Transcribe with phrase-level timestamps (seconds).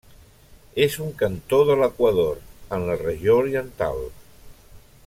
[0.85, 2.41] És un cantó de l'Equador,
[2.79, 4.05] en la Regió Oriental.